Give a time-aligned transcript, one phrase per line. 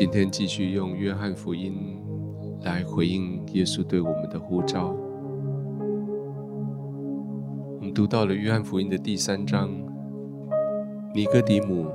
[0.00, 2.00] 今天继续用约翰福音
[2.62, 4.96] 来回应耶稣对我们的呼召。
[7.76, 9.68] 我们读到了约翰福音的第三章，
[11.14, 11.88] 尼哥底母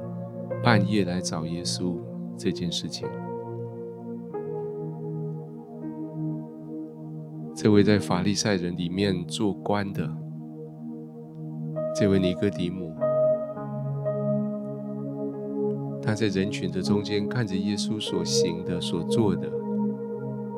[0.63, 1.97] 半夜来找耶稣
[2.37, 3.07] 这件事情。
[7.55, 10.07] 这位在法利赛人里面做官的，
[11.95, 12.93] 这位尼哥底母。
[16.15, 19.49] 在人群的中间看着耶稣所行的、所做的，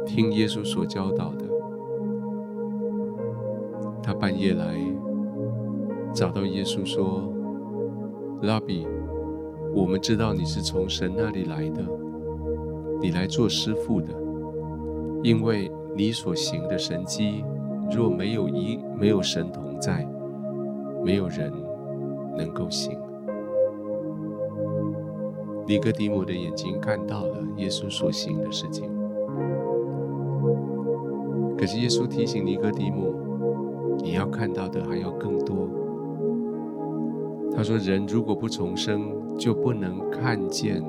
[0.05, 1.45] 听耶稣所教导的。
[4.03, 4.77] 他半夜来
[6.13, 7.33] 找到耶稣说
[8.43, 8.88] ：“拉比，
[9.73, 11.81] 我们知道你是从神那里来的，
[13.02, 14.13] 你来做师傅的，
[15.23, 17.44] 因为你所行的神迹，
[17.91, 20.08] 若没有一没有神同在，
[21.03, 21.52] 没有人
[22.38, 22.97] 能够行。”
[25.67, 28.89] 尼哥底母的眼睛看到了耶稣所行的事情，
[31.57, 33.13] 可是耶稣提醒尼哥底母
[34.01, 35.69] ：“你要看到的还要更多。”
[37.53, 40.81] 他说：“人如果不重生，就不能看见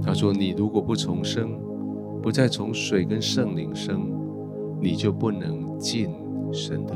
[0.00, 1.58] 他说：“你如果不重生，
[2.22, 4.08] 不再从水跟圣灵生，
[4.80, 6.14] 你就不能进
[6.52, 6.94] 神的。”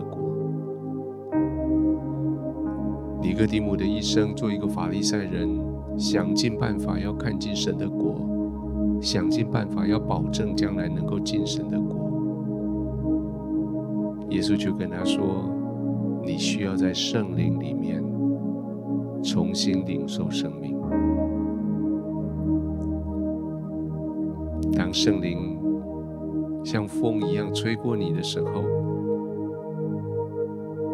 [3.35, 5.59] 尼哥底母的一生，做一个法利赛人，
[5.99, 8.15] 想尽办法要看见神的国，
[9.03, 12.13] 想尽办法要保证将来能够进神的国。
[14.31, 15.51] 耶稣就跟他说
[16.25, 18.01] ：“你需要在圣灵里面
[19.21, 20.79] 重新领受生命。
[24.77, 25.59] 当圣灵
[26.63, 28.63] 像风一样吹过你的时候，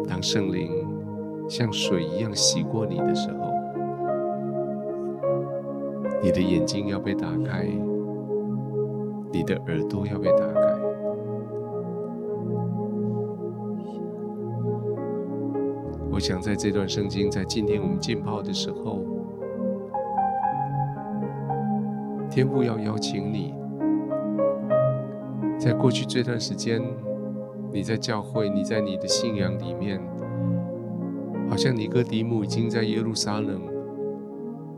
[0.07, 0.71] 当圣灵。”
[1.51, 3.51] 像水一样洗过你的时候，
[6.23, 7.67] 你的眼睛要被打开，
[9.33, 10.61] 你的耳朵要被打开。
[16.09, 19.01] 我想在这段圣经，在今天我们浸泡的时候，
[22.29, 23.53] 天父要邀请你，
[25.59, 26.81] 在过去这段时间，
[27.73, 30.10] 你在教会，你在你的信仰里面。
[31.51, 33.61] 好像尼哥底母已经在耶路撒冷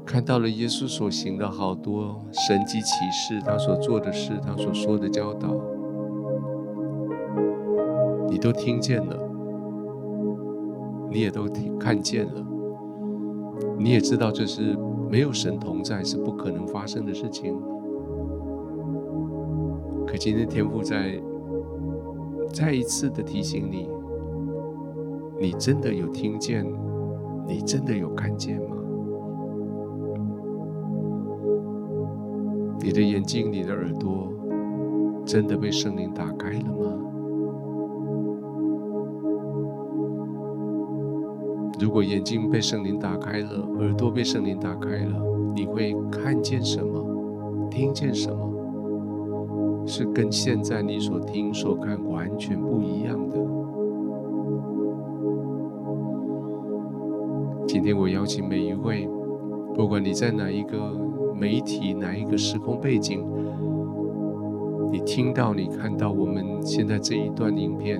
[0.04, 5.56] 看到了耶稣所行的好多神迹奇事，他所做的事，他所说的教导，
[8.28, 9.16] 你都听见了，
[11.12, 12.44] 你也都听看见了，
[13.78, 14.76] 你也知道这是
[15.08, 17.56] 没有神同在是不可能发生的事情。
[20.08, 21.22] 可今天天父在
[22.52, 23.88] 再一次的提醒你。
[25.44, 26.66] 你真的有听见？
[27.46, 28.78] 你真的有看见吗？
[32.81, 34.31] 你的眼睛、你的耳朵，
[35.26, 36.98] 真的被圣灵打开了吗？
[41.78, 45.22] 如果眼睛被圣灵打开了，耳朵被圣灵打开了，
[45.54, 47.68] 你会看见什么？
[47.70, 49.86] 听见什么？
[49.86, 53.43] 是跟现在你所听所看完全不一样的。
[57.66, 59.07] 今天我邀请每一位，
[59.74, 60.78] 不管你在哪一个
[61.35, 63.25] 媒体、哪一个时空背景，
[64.91, 68.00] 你听到、你看到我们现在这一段影片，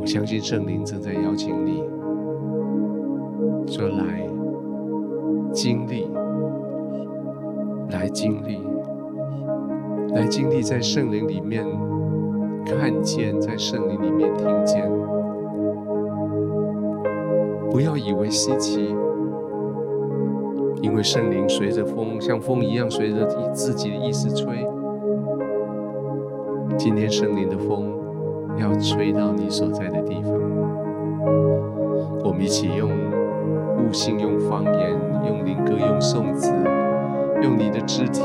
[0.00, 1.82] 我相信圣灵正在邀请你，
[3.66, 4.26] 说来
[5.52, 6.08] 经历，
[7.90, 8.58] 来经历，
[10.14, 11.64] 来经历在圣灵里面
[12.64, 15.13] 看见，在圣灵里面听见。
[17.74, 18.94] 不要以为稀奇，
[20.80, 24.64] 因为圣灵随着风，像风一样随着自己的意思吹。
[26.78, 27.92] 今天圣灵的风
[28.56, 30.32] 要吹到你所在的地方，
[32.22, 34.90] 我们一起用悟性、用方言、
[35.26, 36.52] 用灵歌、用颂词、
[37.42, 38.22] 用你的肢体、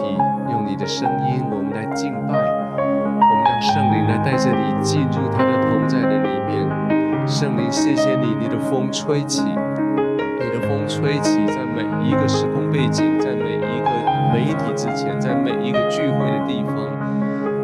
[0.52, 6.89] 用你的声音，我们来敬拜，我们让圣灵来带着你进入他的同在的里面。
[7.30, 13.90] 圣灵，谢谢你，你的风吹起，你的风吹起，在每一个时空背景，在每一个
[14.34, 16.74] 媒体之前，在每一个聚会的地方，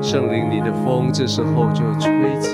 [0.03, 2.51] 圣灵，你的风这时候就吹起。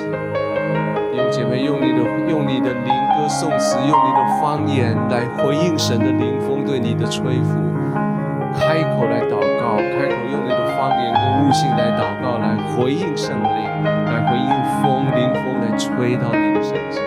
[1.11, 1.99] 弟兄姐妹，用你的
[2.29, 7.59] 用你的灵歌颂词，用你的方言来回应神的灵风对你的吹拂，
[8.57, 14.49] 开口来祷告，开口用你的方言跟悟性来祷告，来回应圣灵，来回应
[14.81, 17.03] 风灵风来吹到你的身上。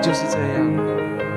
[0.00, 1.31] 就是这样。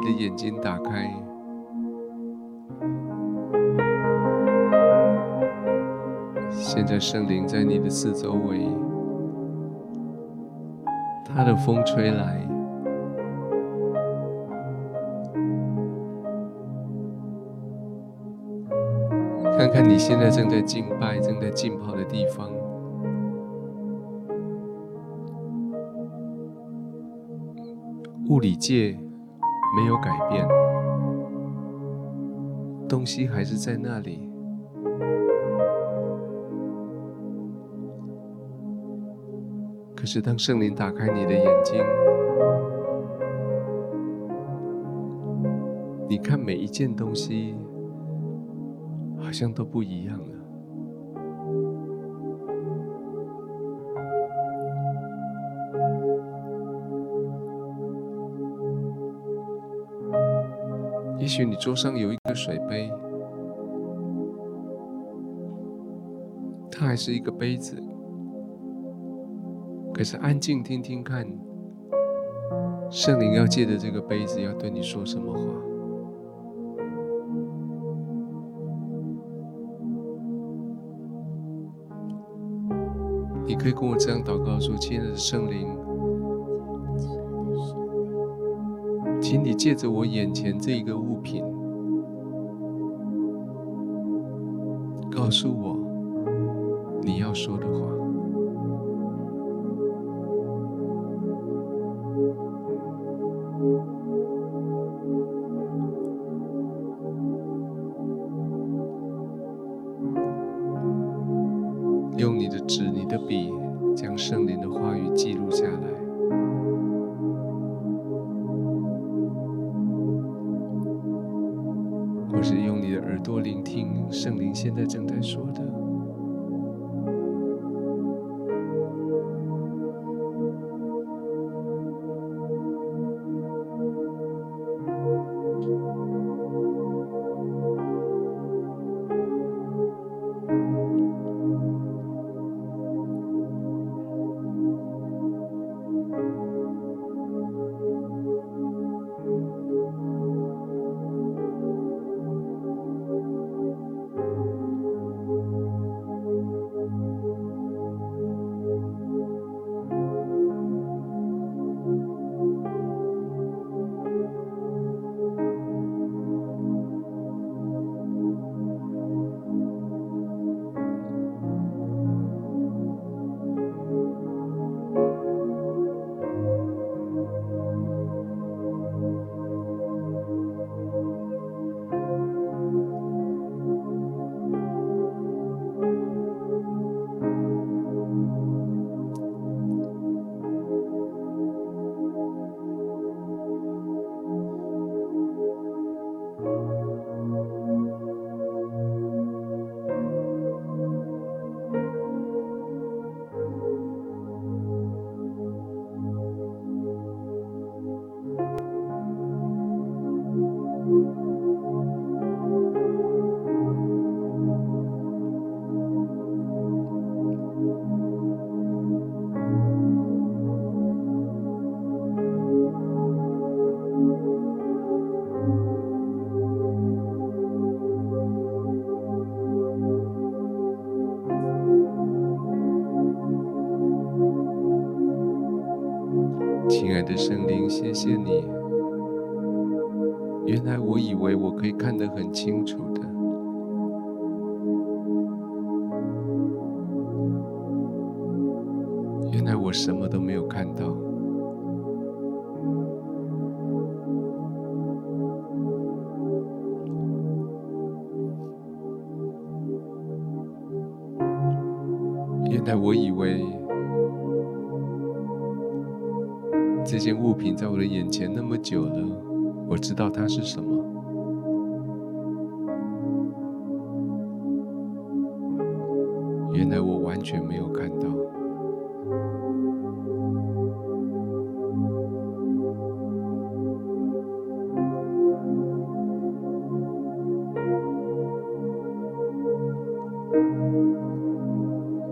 [0.00, 1.12] 你的眼睛打开。
[6.50, 8.66] 现在圣灵在你的四周围。
[11.32, 12.40] 他的风吹来，
[19.56, 22.50] 看看你现在正在敬拜、正在浸泡的地方，
[28.28, 28.98] 物理界
[29.76, 30.46] 没有改变，
[32.88, 34.28] 东西还是在那里。
[39.96, 41.78] 可是，当圣灵打开你的眼睛，
[46.08, 47.54] 你看每一件东西，
[49.18, 50.39] 好像都不一样了。
[61.20, 62.90] 也许你桌上有一个水杯，
[66.72, 67.76] 它还是一个杯子。
[69.92, 71.26] 可是安静听听看，
[72.90, 75.40] 圣灵要借着这个杯子要对你说什么话？
[83.44, 85.68] 你可以跟我这样祷告说：“亲爱的圣灵，
[89.30, 91.44] 请你借着我眼前这一个物品，
[95.08, 95.78] 告诉我
[97.00, 97.89] 你要说的话。”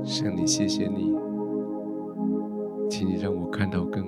[0.09, 1.15] 向你，谢谢你，
[2.89, 4.08] 请你让我看到更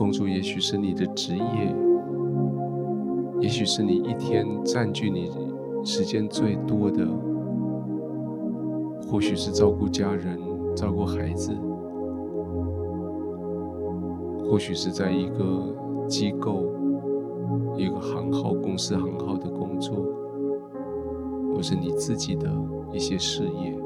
[0.00, 1.76] 工作也许是你的职业，
[3.38, 5.30] 也许是你一天占据你
[5.84, 7.06] 时间最多的，
[9.06, 10.38] 或许是照顾家人、
[10.74, 11.52] 照顾孩子，
[14.50, 16.62] 或许是在一个机构、
[17.76, 19.94] 一个行号公司行号的工作，
[21.54, 22.50] 或是你自己的
[22.90, 23.78] 一些事业，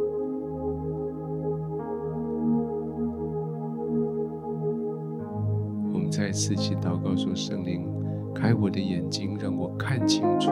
[5.94, 7.86] 我们再次去祷告说：“圣灵，
[8.34, 10.50] 开我的眼睛，让我看清楚，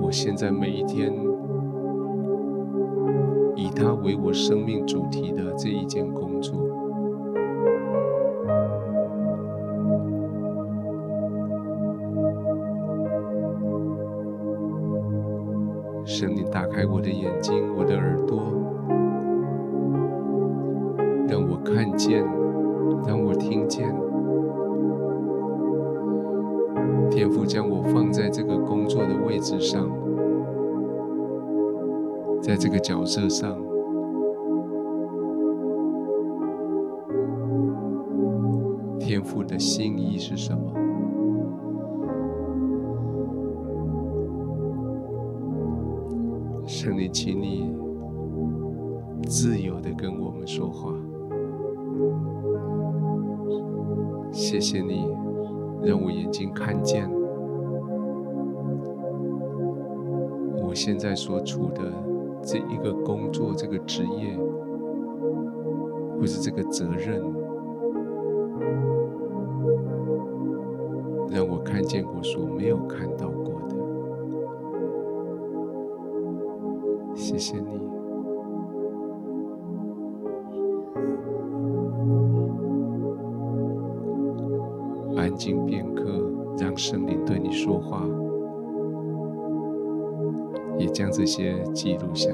[0.00, 1.12] 我现在每一天
[3.54, 6.54] 以它为我生命主题的这一件工作。”
[16.06, 18.40] 圣灵，打开我的眼睛，我的耳朵，
[21.28, 22.24] 让我看见，
[23.06, 23.94] 让我听见。
[27.10, 29.88] 天父将我放在这个工作的位置上，
[32.42, 33.56] 在这个角色上，
[38.98, 40.72] 天父的心意是什么？
[46.66, 47.72] 圣灵，请你
[49.28, 50.92] 自由的跟我们说话。
[54.54, 55.04] 谢谢你，
[55.82, 57.10] 让我眼睛看见，
[60.62, 61.92] 我现在所处的
[62.40, 64.38] 这一个工作、这个职业，
[66.20, 67.20] 或是这个责任，
[71.32, 73.74] 让我看见我所没有看到过的。
[77.16, 77.93] 谢谢你。
[85.34, 88.06] 安静片刻，让圣灵对你说话，
[90.78, 92.30] 也将这些记录下。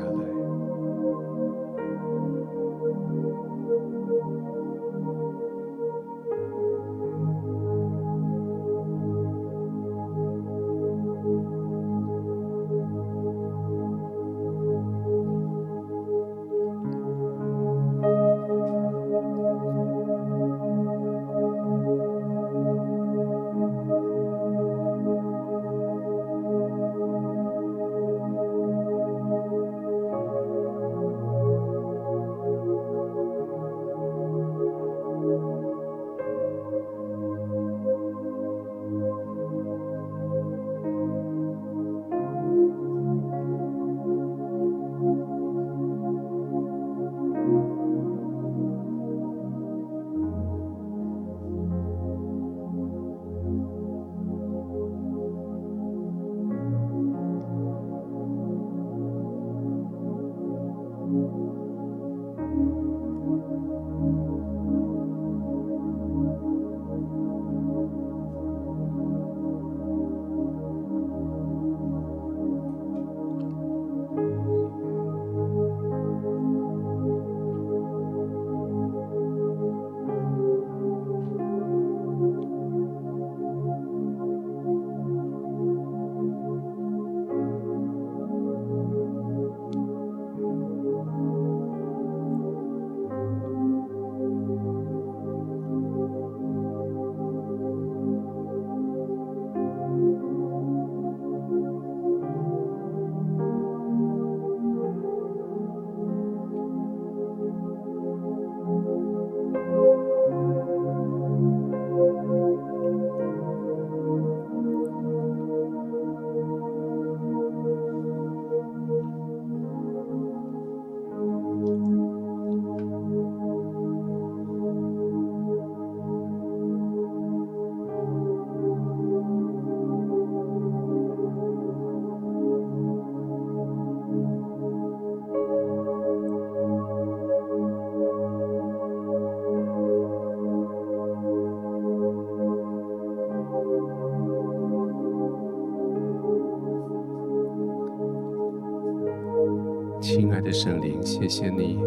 [150.50, 151.78] 的圣灵，谢谢你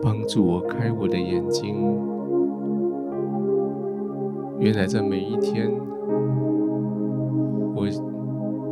[0.00, 1.76] 帮助我开我的眼睛。
[4.58, 5.70] 原来在每一天，
[7.74, 7.86] 我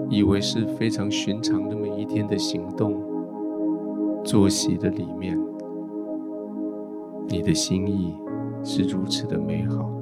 [0.09, 2.99] 以为是非常寻常的每一天的行动、
[4.25, 5.39] 作息的里面，
[7.29, 8.15] 你的心意
[8.65, 10.00] 是如此的美好。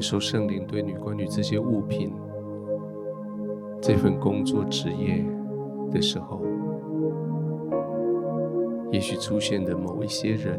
[0.00, 2.10] 领受圣灵对你关于这些物品、
[3.82, 5.22] 这份工作职业
[5.92, 6.40] 的时候，
[8.90, 10.58] 也许出现的某一些人，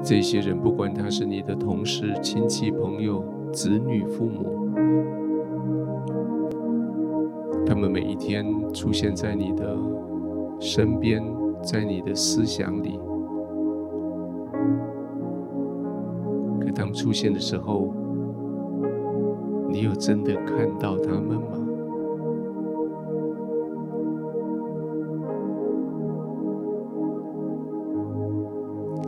[0.00, 4.68] 这些人不管他是你的同事、亲戚、朋友、子女、父母，
[7.66, 9.76] 他们每一天出现在你的
[10.60, 11.20] 身边。
[11.64, 12.98] 在你的思想里，
[16.92, 17.92] 出现的时候，
[19.68, 21.58] 你有真的看到他们吗？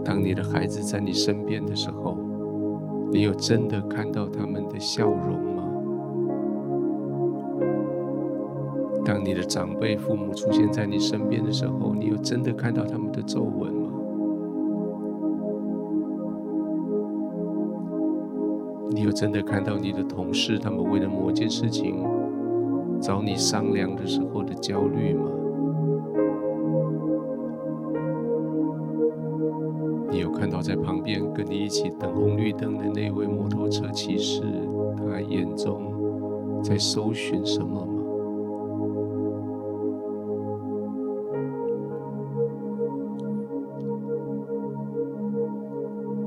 [0.05, 2.17] 当你的孩子在你身边的时候，
[3.11, 5.65] 你有真的看到他们的笑容吗？
[9.05, 13.84] 当你的长辈、父母出现在你身边的时候，你有真的看到他们的皱纹
[19.15, 22.05] 真的看到你的同事，他们为了某件事情
[23.01, 25.31] 找你商量的时候的焦虑吗？
[30.11, 34.43] 你有看到在旁边跟你一起等红绿灯的那位摩托车骑士，
[34.97, 37.93] 他眼中在搜寻什么吗？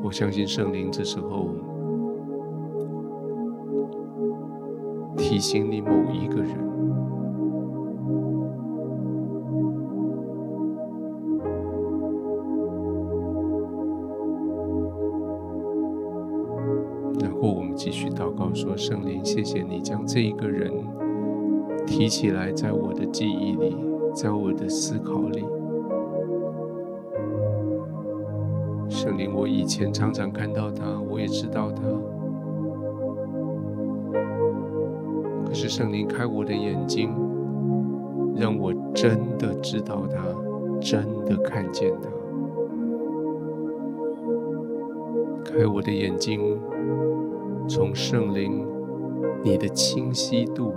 [0.04, 1.50] 我相信圣灵这时候
[5.30, 6.56] 提醒你某一个人，
[17.20, 20.72] 然后我们继续祷告说：“圣灵，谢谢你将这一个人
[21.86, 23.76] 提起来，在我的记忆里，
[24.14, 25.44] 在我的思考里。”
[28.88, 31.84] 圣灵，我以前常常看到他，我也知道他。
[35.68, 37.14] 圣灵开我的眼睛，
[38.36, 40.24] 让我真的知道他，
[40.80, 42.10] 真的看见他。
[45.44, 46.60] 开我的眼睛，
[47.68, 48.66] 从圣灵
[49.44, 50.74] 你的清晰度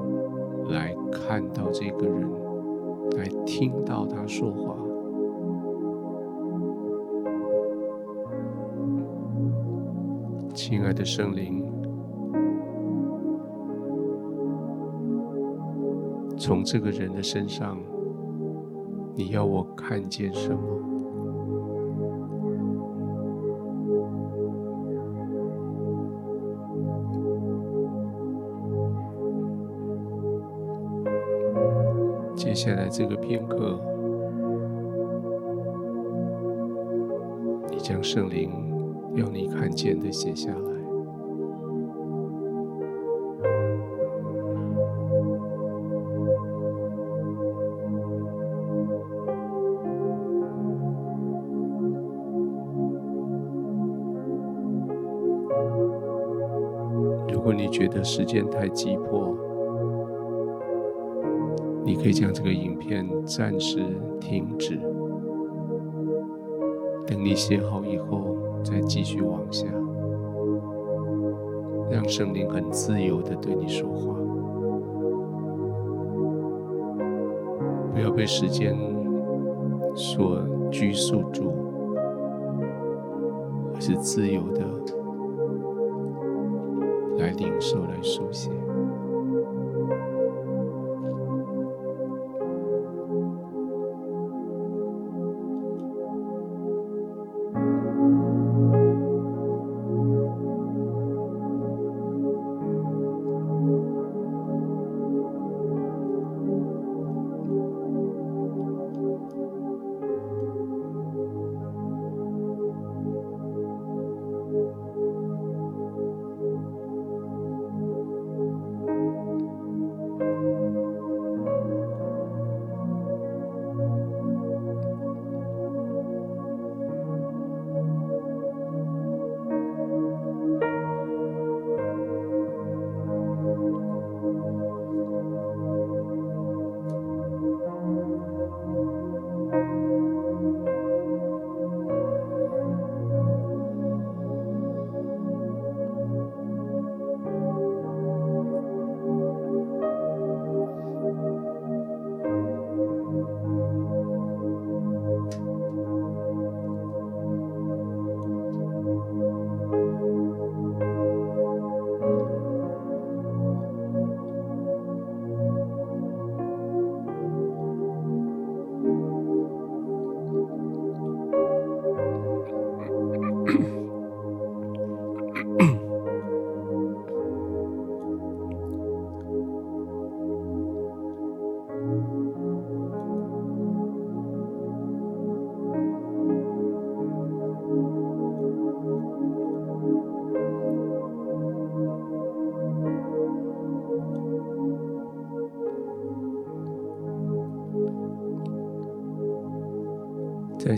[0.69, 2.29] 来看到这个人，
[3.17, 4.77] 来听到他说话。
[10.55, 11.70] 亲爱的圣灵，
[16.41, 17.79] 从这个人的身上，
[19.15, 20.59] 你要我看见什么？
[32.35, 33.79] 接下来这个片刻，
[37.71, 38.51] 你将圣灵。
[39.15, 40.80] 要你看见的写下来。
[58.03, 59.37] 时间太急迫，
[61.85, 63.81] 你可以将这个影片暂时
[64.21, 64.79] 停止，
[67.07, 68.37] 等你写好以后。
[68.63, 69.67] 再继续往下，
[71.91, 74.15] 让圣灵很自由地对你说话，
[77.95, 78.77] 不要被时间
[79.95, 81.55] 所拘束住，
[83.75, 84.63] 而是自由的
[87.61, 88.51] 受、来书写。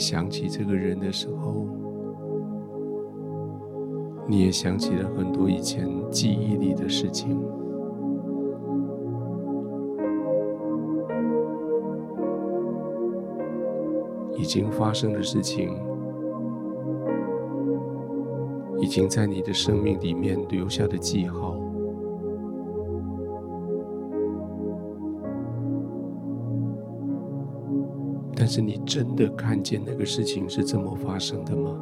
[0.02, 1.64] 想起这个人的时候，
[4.26, 7.40] 你也想起了很多以前记忆里的事情，
[14.36, 15.70] 已经发生的事情，
[18.80, 21.61] 已经在你的生命里面留下的记号。
[28.54, 31.80] 是你真的看见那个事情是这么发生的吗？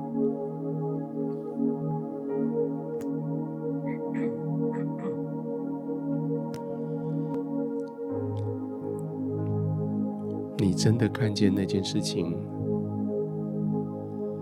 [10.58, 12.36] 你真的看见那件事情，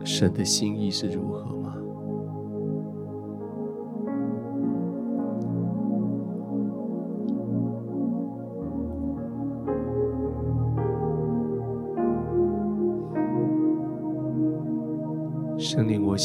[0.04, 1.57] 神的心意是如何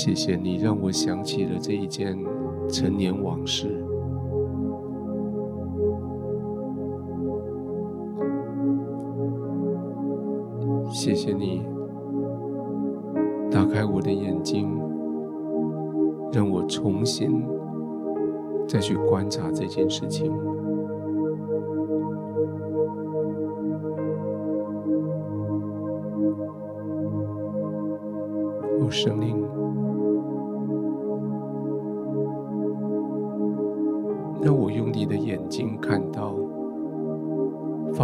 [0.06, 2.22] 谢谢你，让我想起了这一件
[2.68, 3.82] 陈年往事。
[10.92, 11.62] 谢谢你
[13.50, 14.78] 打开我的眼睛，
[16.34, 17.42] 让我重新
[18.68, 20.30] 再去观察这件事情。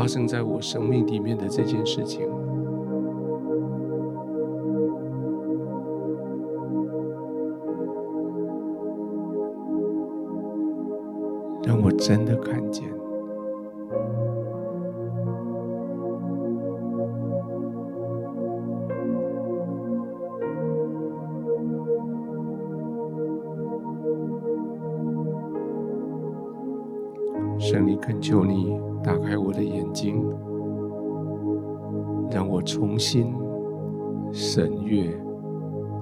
[0.10, 2.28] 生在我生命里面的这件事情。
[11.64, 12.90] 让我真的看见，
[27.60, 30.24] 圣灵恳求你打开我的眼睛，
[32.30, 33.34] 让我重新
[34.32, 35.10] 审阅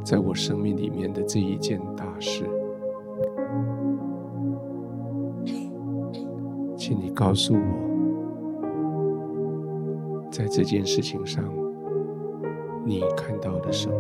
[0.04, 2.44] 在我生命里面的这一件大事。
[6.76, 7.60] 请你告诉我，
[10.32, 11.44] 在这件事情上，
[12.86, 13.96] 你看到了什么？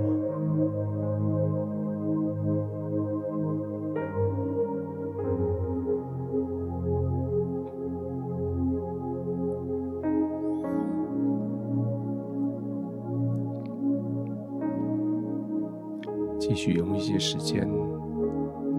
[16.98, 17.70] 一些时间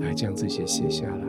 [0.00, 1.28] 来将这些写下来。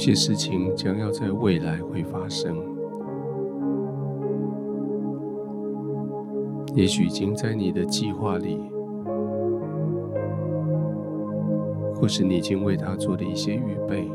[0.00, 2.56] 些事情将要在未来会发生，
[6.74, 8.58] 也许已经在你的计划里，
[11.94, 14.10] 或是你已经为他做了一些预备。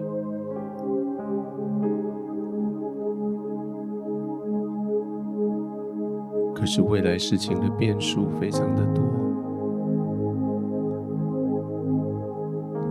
[6.55, 9.03] 可是未来事情的变数非常的多，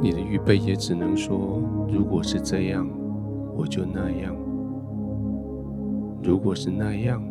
[0.04, 2.86] 你的预备也只能说，如果是这样，
[3.56, 4.34] 我就那样；
[6.22, 7.22] 如果是那样，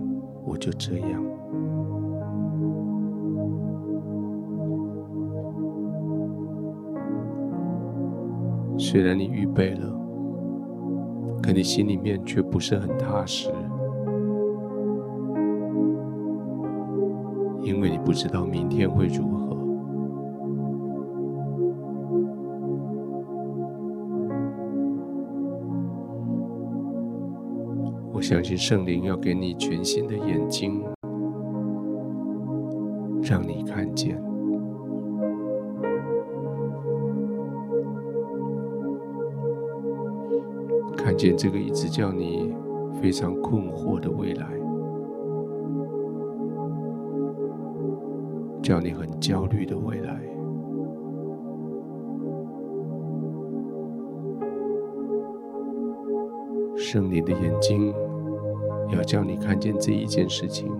[0.43, 1.23] 我就这样。
[8.75, 9.87] 虽然你预备了，
[11.43, 13.51] 可你心里面却不是很踏实。
[17.61, 19.42] 因为你不知道明天会如何，
[28.33, 30.83] 相信圣灵要给你全新的眼睛，
[33.21, 34.19] 让你看见，
[40.97, 42.51] 看见这个一直叫你
[42.99, 44.47] 非常困惑的未来。
[48.63, 50.19] 叫你很焦虑的未来，
[56.75, 57.93] 圣灵的眼睛
[58.89, 60.71] 要叫你看见这一件事情，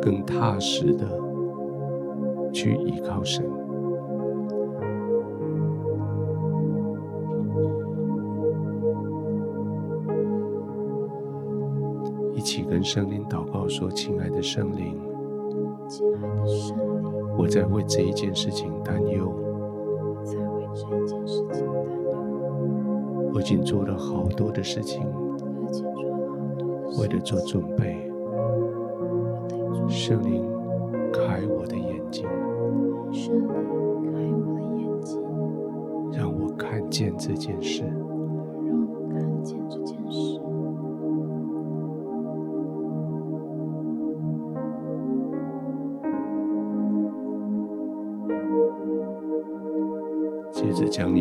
[0.00, 1.06] 更踏实的
[2.52, 3.44] 去依靠神。
[12.34, 14.96] 一起跟圣灵祷告说：“亲爱的圣灵，
[15.88, 19.47] 亲爱的圣灵，我在为这一件事情担忧。
[23.38, 25.00] 我已经做了好多的事情，
[26.98, 28.10] 为了做准备。
[29.88, 30.44] 圣灵，
[31.12, 32.26] 开我的眼睛，
[33.12, 33.46] 圣灵，
[34.12, 35.22] 开我的眼睛，
[36.12, 37.84] 让我看见这件事。”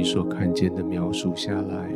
[0.10, 1.92] 所看见的描述下来，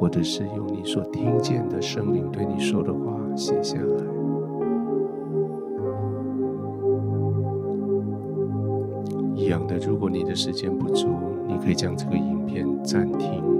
[0.00, 4.04] 或者是用你所听见的圣灵对你说的话写下来。
[9.34, 11.08] 一样的，如果你的时间不足，
[11.46, 13.51] 你可以将这个影片暂停。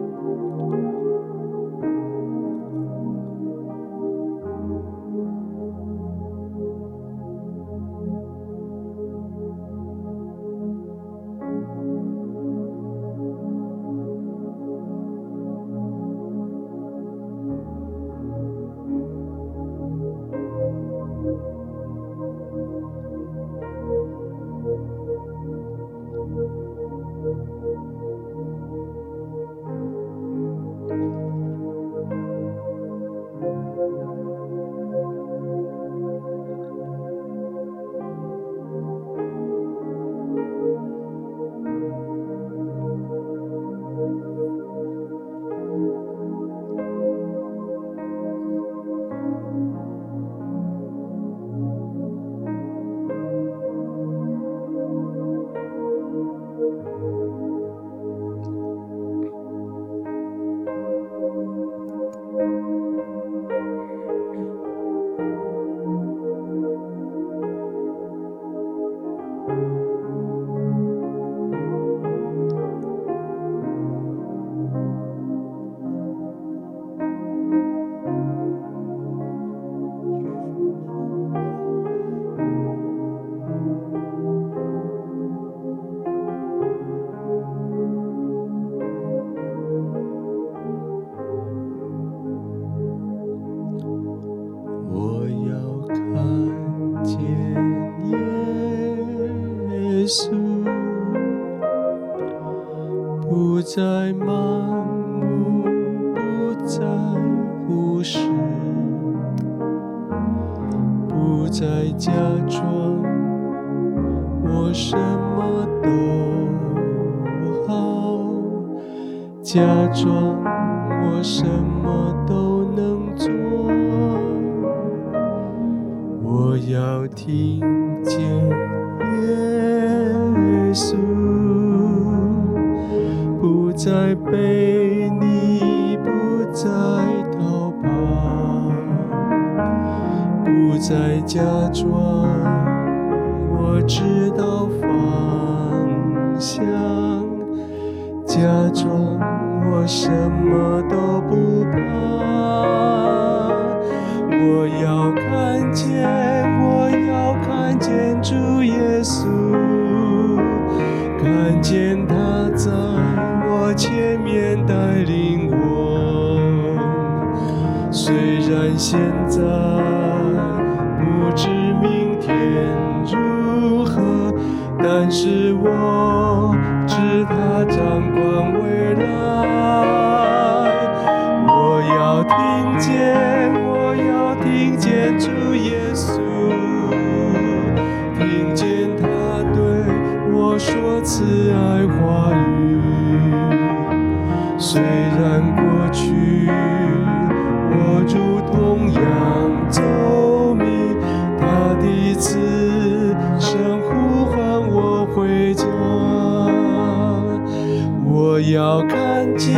[209.45, 209.51] 见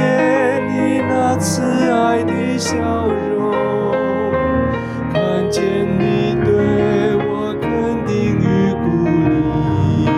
[0.66, 1.60] 你那慈
[1.90, 2.72] 爱的笑
[3.06, 3.52] 容。
[5.12, 5.20] 看
[5.50, 7.68] 见你对我肯
[8.06, 8.86] 定与鼓
[9.98, 10.08] 励，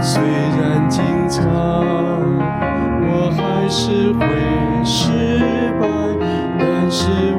[0.00, 1.42] 虽然经常
[3.02, 4.20] 我还是会
[4.84, 5.10] 失
[5.80, 5.82] 败，
[6.56, 7.29] 但是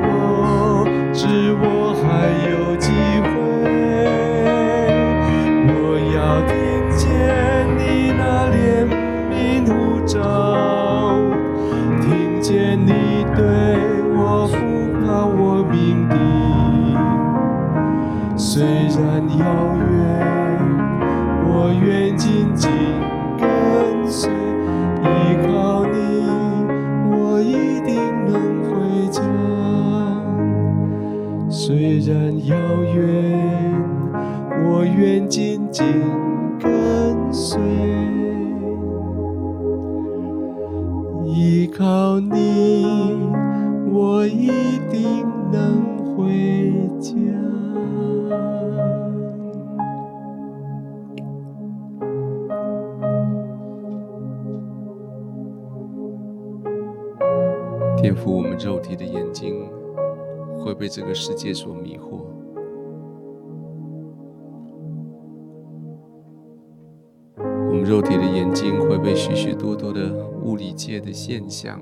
[70.91, 71.81] 界的现象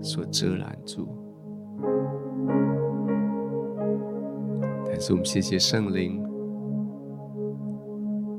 [0.00, 1.08] 所遮拦住。
[4.86, 6.22] 但是我们谢谢圣灵，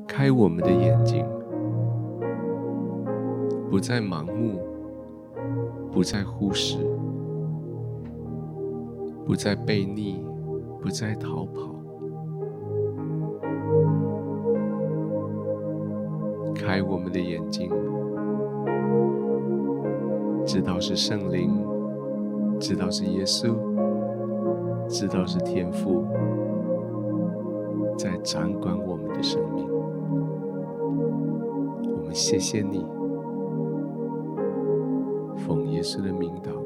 [0.07, 1.25] 开我们的眼睛，
[3.69, 4.61] 不再盲目，
[5.91, 6.77] 不再忽视。
[9.25, 10.23] 不再背逆，
[10.79, 11.75] 不再逃跑，
[16.53, 17.71] 开我们的眼睛，
[20.45, 21.51] 知道是圣灵，
[22.59, 23.55] 知道是耶稣，
[24.87, 26.05] 知道是天父
[27.97, 29.67] 在掌管我们的生命。
[31.97, 32.85] 我们谢谢你，
[35.35, 36.64] 奉耶稣的名祷。